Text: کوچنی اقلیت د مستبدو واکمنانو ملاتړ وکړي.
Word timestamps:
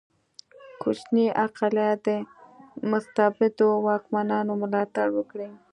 کوچنی 0.81 1.25
اقلیت 1.45 1.99
د 2.07 2.09
مستبدو 2.91 3.69
واکمنانو 3.87 4.53
ملاتړ 4.63 5.07
وکړي. 5.13 5.49